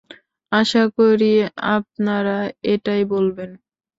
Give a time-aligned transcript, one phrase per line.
[0.51, 1.31] আশা করি
[1.75, 2.37] আপনারা
[2.73, 3.49] এটাই বলবেন?